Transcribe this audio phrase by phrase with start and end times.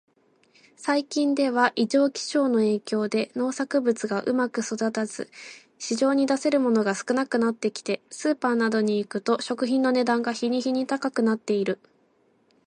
[0.77, 5.29] 最近では、異常気象の影響で農作物がうまく育たず、
[5.77, 11.79] 市場に出せるものが少なくなってきて、スーパーなどに行くと食品の値段が日に日に高くなっている。